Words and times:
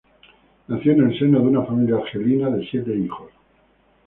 Nació 0.67 0.93
en 0.93 1.03
el 1.11 1.19
seno 1.19 1.41
de 1.41 1.45
una 1.45 1.61
familia 1.63 1.97
argelina 1.97 2.49
de 2.49 2.67
siete 2.67 2.91
hijos. 2.97 3.29